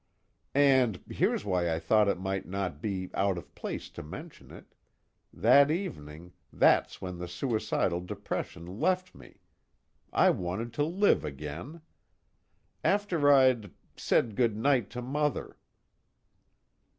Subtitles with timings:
[0.59, 4.73] _"And here's why I thought it might not be out of place to mention it
[5.31, 9.41] that evening, that's when the suicidal depression left me.
[10.11, 11.81] I wanted to live again.
[12.83, 15.55] After I'd said good night to Mother."